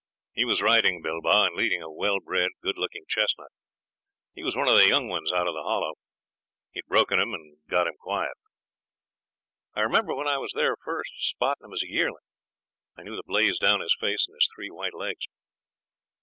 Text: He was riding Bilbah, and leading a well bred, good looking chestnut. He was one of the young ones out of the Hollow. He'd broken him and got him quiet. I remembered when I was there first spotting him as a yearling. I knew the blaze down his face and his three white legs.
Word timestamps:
He 0.33 0.45
was 0.45 0.63
riding 0.63 1.03
Bilbah, 1.03 1.43
and 1.45 1.55
leading 1.55 1.83
a 1.83 1.91
well 1.91 2.19
bred, 2.19 2.49
good 2.63 2.79
looking 2.79 3.03
chestnut. 3.07 3.51
He 4.33 4.41
was 4.41 4.55
one 4.55 4.67
of 4.67 4.73
the 4.75 4.87
young 4.87 5.07
ones 5.09 5.31
out 5.31 5.45
of 5.47 5.53
the 5.53 5.61
Hollow. 5.61 5.93
He'd 6.71 6.87
broken 6.87 7.19
him 7.19 7.35
and 7.35 7.57
got 7.69 7.85
him 7.85 7.93
quiet. 7.99 8.33
I 9.75 9.81
remembered 9.81 10.15
when 10.15 10.27
I 10.27 10.39
was 10.39 10.53
there 10.55 10.75
first 10.75 11.11
spotting 11.19 11.65
him 11.65 11.71
as 11.73 11.83
a 11.83 11.87
yearling. 11.87 12.25
I 12.97 13.03
knew 13.03 13.15
the 13.15 13.21
blaze 13.23 13.59
down 13.59 13.81
his 13.81 13.95
face 13.99 14.25
and 14.27 14.33
his 14.33 14.49
three 14.55 14.71
white 14.71 14.95
legs. 14.95 15.27